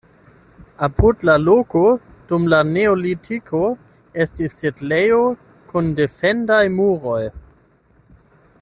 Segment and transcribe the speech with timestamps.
[0.85, 1.81] Apud la loko
[2.31, 3.61] dum la neolitiko
[4.25, 5.21] estis setlejo
[5.73, 7.21] kun defendaj muroj.